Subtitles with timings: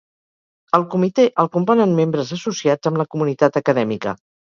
[0.77, 4.15] El comitè el componen membres associats amb la comunitat acadèmica.